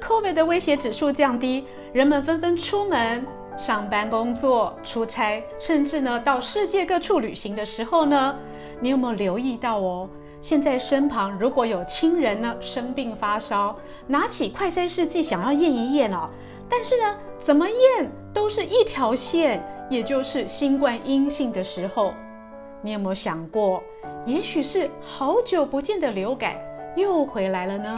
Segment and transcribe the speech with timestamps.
[0.00, 8.36] COVID 的威胁指数降低，人们纷纷出门上班、工作、出差，甚至呢到世界各处旅行的时候呢，
[8.80, 10.08] 你有没有留意到哦？
[10.42, 13.74] 现在身旁如果有亲人呢生病发烧，
[14.06, 16.28] 拿起快筛试剂想要验一验哦，
[16.68, 22.12] 但是呢怎么验都是一条线，也就是新冠阴性的时候，
[22.82, 23.82] 你有没有想过，
[24.24, 26.54] 也许是好久不见的流感
[26.94, 27.90] 又回来了呢？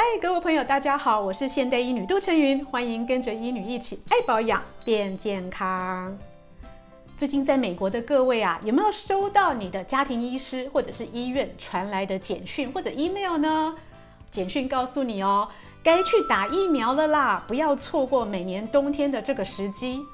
[0.00, 6.16] 嗨各位朋友，大家好，我是现代医女杜成云，欢迎跟着医女一起爱保养变健康。
[7.16, 13.74] 最近在美国的各位啊，有没有收到你的家庭医师或者是医院传来的简讯或者 email 呢？
[14.30, 15.48] 简讯告诉你哦，
[15.82, 20.06] 该去打疫苗了啦，不要错过每年冬天的这个时机。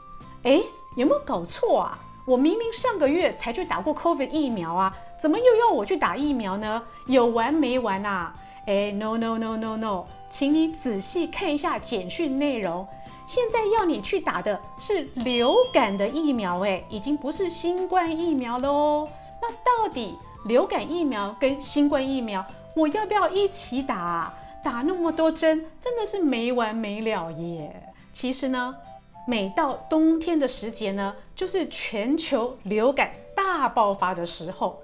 [0.45, 0.62] 诶，
[0.96, 1.98] 有没有搞错啊？
[2.27, 6.82] 我明明上个月才去打过 COVID 疫苗啊，怎么又要我去打疫苗呢？
[7.05, 8.35] 有完没完啊？
[8.66, 12.87] 哎，no no no no no，请你仔细看一下简讯内容。
[13.26, 19.09] 现在要你去打的是流感的疫苗，哎，已经不是新冠疫苗了哦。
[19.40, 20.15] 那到底
[20.46, 22.45] 流感疫苗跟新冠疫苗，
[22.76, 24.34] 我要不要一起打啊？
[24.62, 27.93] 打那么多针，真的是没完没了耶。
[28.12, 28.74] 其实呢，
[29.26, 34.80] 每到冬天的时节呢，就是全球流感大爆发的时候。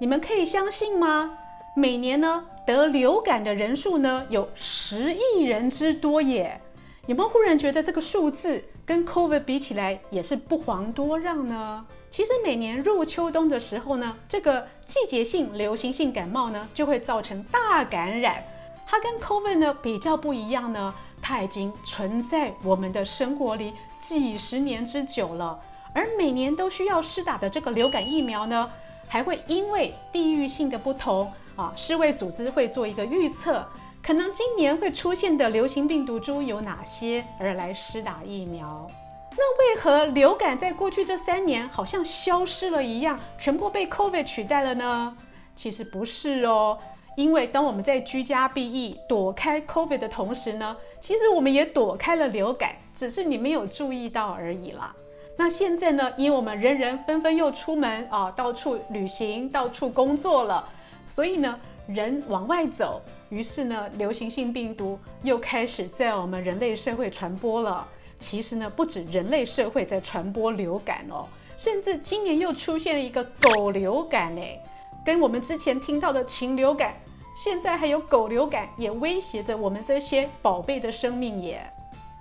[0.00, 1.38] 你们可以相信吗？
[1.78, 6.60] 每年呢，得流感的人数呢，有十亿人之多耶。
[7.06, 11.86] 有没有忽然觉得这个数字跟 COVID 比起来也是不遑多让呢？
[12.10, 18.42] 其实每年入秋冬的时候呢，这个季节性流行性感冒呢，就会造成大感染。
[18.84, 20.92] 它跟 COVID 呢比较不一样呢，
[21.22, 25.56] 它已经存在我们的生活里几十年之久了。
[25.94, 28.68] 而每年都需要施打的这个流感疫苗呢，
[29.06, 31.30] 还会因为地域性的不同。
[31.58, 33.66] 啊，世卫组织会做一个预测，
[34.00, 38.86] 可能今年会出现的流行病毒株有哪些，而来施打疫苗。
[39.32, 45.16] 那为何流感在过去这三年好像消失了一样，全部被 COVID 取代了呢？
[45.56, 46.78] 其实不是哦，
[47.16, 54.94] 因为当我们在居家避疫、躲开 COVID 的同时呢，其实我们也躲开了流感，只是你没有注意到而已啦。
[55.40, 60.68] 那现在呢，因为我们人人纷纷又出门啊，到处旅行、到处工作了。
[61.06, 67.86] 所以呢，人往外走，于是呢，流行性病毒又开始在我们人类社会传播了。
[68.18, 71.24] 其实呢，不止人类社会在传播流感哦，
[71.56, 74.60] 甚至今年又出现了一个狗流感诶，
[75.06, 76.96] 跟我们之前听到的禽流感，
[77.36, 81.72] 现在还有狗流感，也威胁着我们这些宝贝的生命耶。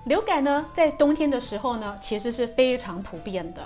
[0.07, 3.61] 流感呢，在冬天的时候呢，其实是非常普遍的。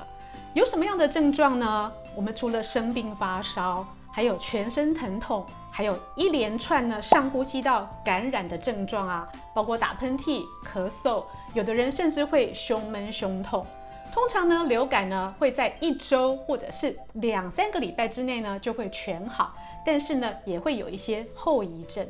[0.54, 1.92] 有什么样的症状呢？
[2.16, 3.86] 我们除了生病发烧。
[4.14, 9.26] 还有全身疼痛，还有一连串呢上呼吸道感染的症状啊，
[9.56, 13.66] 包括打喷嚏、咳嗽，有的人甚至会胸闷、胸痛。
[14.12, 22.06] 通常呢，流感呢会在一周或者是两三个礼拜之内呢就会全好，但是呢也会有一些后遗症。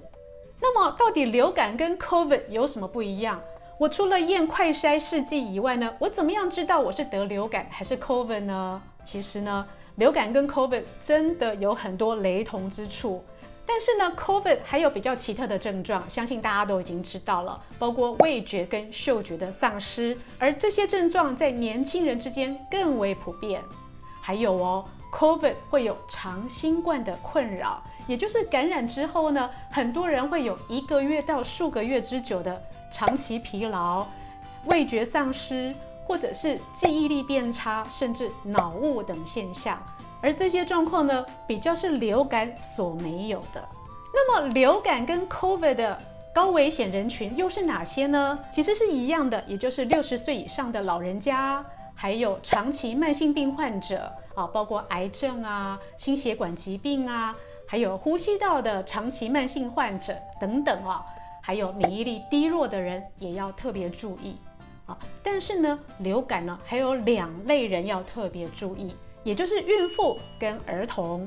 [0.60, 3.40] 那么到底流感跟 COVID 有什么不一样？
[3.82, 8.80] 我除了验快筛试剂以外呢，我怎么样知道我是得流感还是 COVID 呢？
[9.04, 9.68] 其实呢。
[9.96, 13.24] 流感跟 COVID 真的有很多雷同之处，
[13.66, 23.62] 但是呢，COVID 还有比较奇特的症状，相信大家都已经知道了，包括味觉跟嗅觉的丧失，而这些症状在年轻人之间更为普遍。
[24.22, 34.06] 还有哦，COVID 会有长新冠的困扰，也就是感染之后呢，很多人会有一个月到数个月之久的长期疲劳、
[34.66, 35.74] 味觉丧失。
[36.04, 39.82] 或者是记忆力变差，甚至脑雾等现象，
[40.20, 43.66] 而这些状况呢，比较是流感所没有的。
[44.14, 45.98] 那么，流感跟 COVID 的
[46.34, 48.38] 高危险人群又是哪些呢？
[48.52, 51.64] 其实是一样的，也就是六十岁以上的老人家，
[51.96, 57.34] 还有长期慢性病患者啊，包括癌症啊、心血管疾病啊，
[57.72, 61.06] 还有呼吸道的长期慢性患者等等啊，
[61.42, 64.36] 还有免疫力低弱的人也要特别注意
[64.86, 64.98] 啊。
[65.24, 71.26] 但是呢，流感呢还有两类人要特别注意，也就是孕妇跟儿童。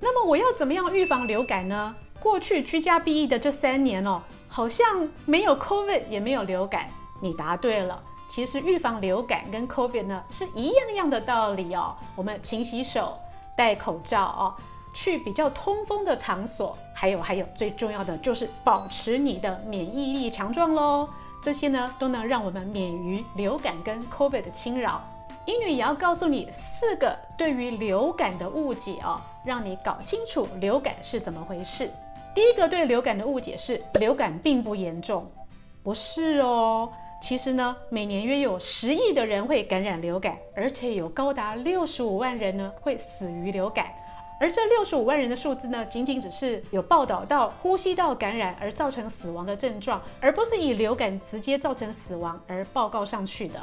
[0.00, 1.94] 那么我要怎么样预防流感呢？
[2.18, 6.88] 过去居家避疫的这三年哦，好像没有 COVID 也没有流感。
[7.20, 11.94] 你答对了，其实预防流感跟 COVID 呢是一样样的道理哦。
[12.16, 13.18] 我们勤洗手、
[13.54, 14.56] 戴口罩哦，
[14.94, 21.08] 去比较通风的场所，还有还有最重要的就是保持你的免疫力强壮喽。
[21.42, 25.02] 这些呢都能让我们免于流感跟 COVID 的侵扰。
[25.46, 31.90] 英女也要告诉你四个对于流感的误解哦，让你搞清楚流感是怎么回事。
[32.34, 35.30] 第一个对流感的误解是流感并不严重，
[35.82, 36.90] 不是哦。
[37.20, 43.86] 其实呢，每年约有十亿的人会感染流感，而且有高达六十五万人呢会死于流感。
[44.40, 53.60] 而这六十五万人的数字呢，仅仅只是有报道到呼吸道感染而造成死亡的症状，而不是以流感直接造成死亡而报告上去的。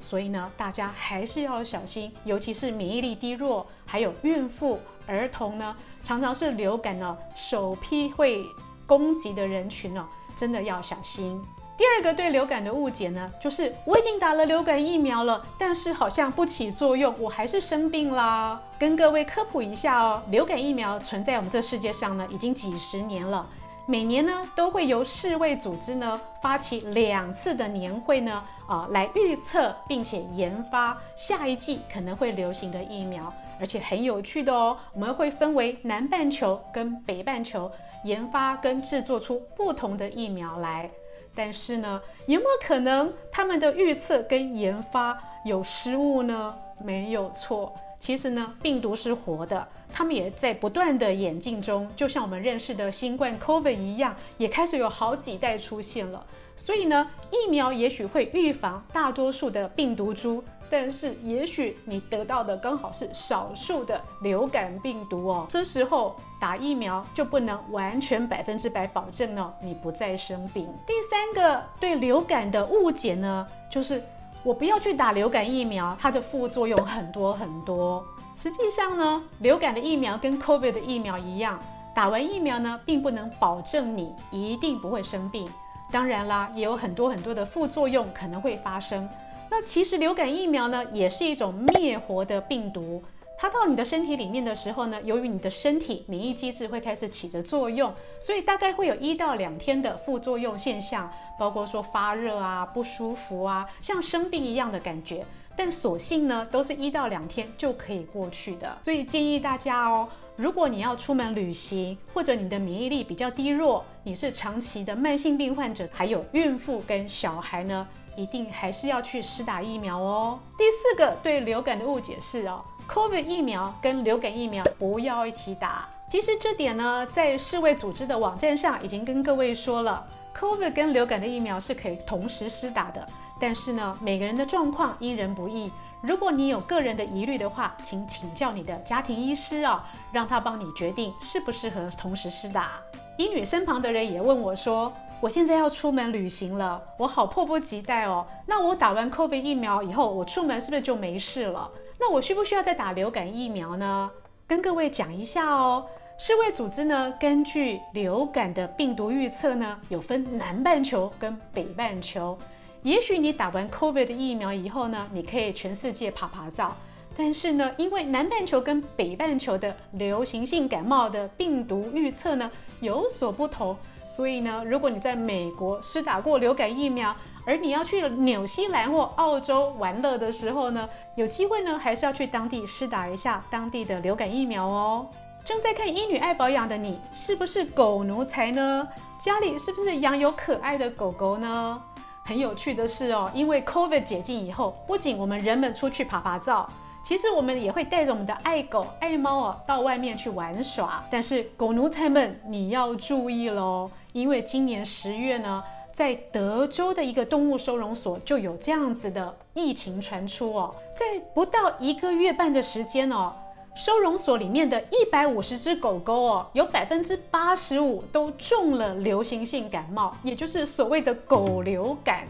[0.00, 8.42] 所以呢，大家还是要小心，尤其是免疫力低弱，还有孕妇、儿童呢，常常是流感呢首批会
[8.86, 11.40] 攻击的人群哦，真的要小心。
[11.80, 18.60] 第二个对流感的误解呢，就是我已经打了流感疫苗了，但是好像不起作用，我还是生病啦。
[18.78, 23.48] 跟各位科普一下哦，流感疫苗存在我们这世界上呢，已经几十年了。
[23.90, 37.68] 每年呢，都会由世卫组织呢发起两次的年会呢，啊，来预测并且研发下一季可能会流行的疫苗，而且很有趣的哦，我们会分为南半球跟北半球
[38.04, 40.88] 研发跟制作出不同的疫苗来。
[41.34, 46.54] 但是呢，有没有可能他们的预测跟研发有失误呢？
[46.78, 47.74] 没有错。
[48.00, 56.24] 其实呢，病毒是活的，他们也在不断的演进中，就像我们认识的新冠 COVID 一样，也开始有好几代出现了。
[56.56, 65.46] 所以呢，疫苗也许会预防大多数的病毒株，但是也许你得到的刚好是少数的流感病毒哦。
[65.50, 70.66] 这时候打疫苗就不能完全百分之百保证呢，你不再生病。
[70.86, 74.02] 第三个对流感的误解呢，就是。
[74.42, 78.02] 我不要去打流感疫苗，它的副作用很多很多。
[78.34, 81.58] 实际上呢，流感的疫苗跟 COVID 的疫苗一样，
[81.94, 85.46] 打完疫苗呢，并不能保证你一定不会生病。
[85.92, 89.06] 当然啦，也有很多很多的副作用可能会发生。
[89.50, 93.02] 那其实流感疫苗呢，也是一种灭活的病毒。
[93.40, 97.90] 它到你的身体里面的时候呢，由于你的身体免疫机制会开始起着作用，
[98.20, 105.24] 所以大概会有一到两天的副作用现象，包括说发热啊、不舒服啊，像生病一样的感觉。
[105.56, 108.76] 但所幸呢，都是一到两天就可以过去的。
[108.82, 110.06] 所以建议大家哦，
[110.36, 120.38] 如果你要出门旅行，或者你的免疫力比较低弱，你是长期的慢性病患者，还有孕妇跟小孩呢，一定还是要去施打疫苗哦。
[120.58, 122.62] 第四个对流感的误解是哦。
[122.92, 125.88] COVID 疫苗跟流感疫苗不要一起打。
[126.08, 130.04] 其实这点呢，在世卫组织的网站上已经跟各位说了
[130.36, 133.06] ，COVID 跟流感的疫苗是可以同时施打的。
[133.38, 135.70] 但是呢，每个人的状况因人不异。
[136.00, 142.72] 如果你有个人的疑虑的话，请请教你的家庭医师哦，让他帮你决定适不适合同时施打。
[143.16, 148.26] 医女身旁的人也问我说，我现在要出门旅行了，我好迫不及待哦。
[148.46, 151.70] 那我打完 COVID 疫苗以后，我出门是不是就没事了？
[152.00, 154.10] 那我需不需要再打流感疫苗呢？
[154.46, 155.86] 跟各位讲一下哦。
[156.16, 162.38] 世卫组织呢，根据流感的病毒预测呢，有分南半球跟北半球。
[162.82, 166.74] 也许你打完 COVID 的疫苗以后呢，你可以全世界趴趴照。
[167.16, 173.76] 但是呢，因为南半球跟北半球的流行性感冒的病毒预测呢有所不同，
[174.06, 177.14] 所以呢，如果你在美国施打过流感疫苗，
[177.44, 185.06] 而你要去纽西兰或澳洲玩乐的时候呢，有机会呢，还是要去当地施打一下当地的流感疫苗哦。
[185.44, 188.88] 正在看医女爱保养的你，是不是狗奴才呢？
[189.18, 191.82] 家里是不是养有可爱的狗狗呢？
[192.24, 196.68] 很有趣的是哦，因为 COVID 解禁以后，不仅我们人们出去爬爬照，
[197.04, 201.04] 其实我们也会带着我们的爱狗爱猫哦到外面去玩耍。
[201.10, 205.62] 但是狗奴才们，你要注意喽，因为今年十月呢。
[205.92, 213.34] 在德州的一个动物收容所就有这样子的疫情传出哦，在不到一个月半的时间哦，
[213.74, 222.26] 收容所里面的一百五十只狗狗哦，有百分之八十五都中了流行性感冒，也就是所谓的狗流感。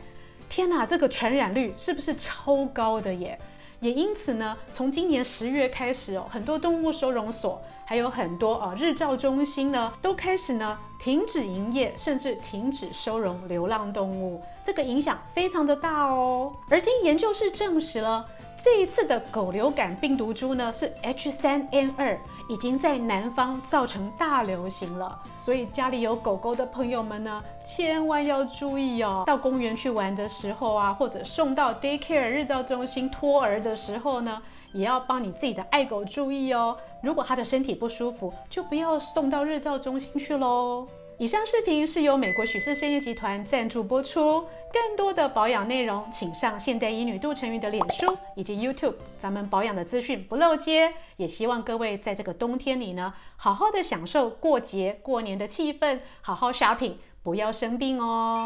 [0.49, 3.39] 天哪，这个传染率是不是超高的耶？
[3.81, 14.41] 也因此呢，从今年十月开始哦，很多动物收容所还有很多啊日照中心呢，都开始呢停止营业，甚至停止收容流浪动物。
[14.65, 16.53] 这个影响非常的大哦。
[16.69, 18.25] 而经研究室证实了。
[18.63, 22.19] 这一次的狗流感病毒株呢，是 H3N2，
[22.49, 25.19] 已经在南方造成大流行了。
[25.37, 29.25] 所以家里有狗狗的朋友们呢，千万要注意哦。
[29.27, 34.43] 到公园去玩的时候啊，或者送到 daycare 日照中心托儿的时候呢，
[34.75, 36.77] 也要帮你自己的爱狗注意哦。
[37.03, 40.87] 如果它的身体不舒服，就不要送到日照中心去喽。
[41.17, 44.45] 以上视频是由美国许氏参业集团赞助播出。
[44.73, 48.95] 更多的保养内容，请上现代医女杜成云的脸书以及 YouTube。
[49.21, 58.39] 咱们保养的资讯不漏接，也希望各位在这个冬天里呢，好好的享受过节过年的气氛，好好 shopping，不要生病哦。